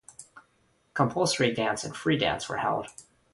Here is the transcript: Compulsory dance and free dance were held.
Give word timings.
Compulsory 0.95 1.53
dance 1.53 1.83
and 1.83 1.95
free 1.95 2.17
dance 2.17 2.49
were 2.49 2.57
held. 2.57 2.87